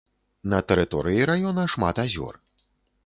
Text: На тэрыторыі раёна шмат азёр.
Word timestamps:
На 0.53 0.59
тэрыторыі 0.71 1.27
раёна 1.31 1.67
шмат 1.75 1.95
азёр. 2.05 2.33